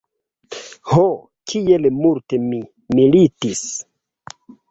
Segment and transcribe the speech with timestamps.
[0.93, 1.03] Ho,
[1.51, 2.61] kiel multe mi
[3.01, 3.63] militis!